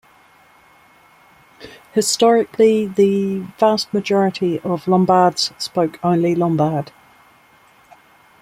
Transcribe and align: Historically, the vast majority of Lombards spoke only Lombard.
Historically, 1.93 2.87
the 2.87 3.41
vast 3.59 3.93
majority 3.93 4.57
of 4.61 4.87
Lombards 4.87 5.53
spoke 5.59 5.99
only 6.03 6.33
Lombard. 6.33 6.91